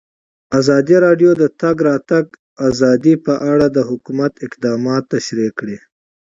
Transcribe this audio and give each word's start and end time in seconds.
ازادي 0.59 0.95
راډیو 1.05 1.31
د 1.35 1.37
د 1.41 1.43
تګ 1.61 1.75
راتګ 1.89 2.25
ازادي 2.69 3.15
په 3.25 3.33
اړه 3.51 3.67
د 3.71 3.77
حکومت 3.89 4.33
اقدامات 4.45 5.03
تشریح 5.15 5.51
کړي. 5.59 5.77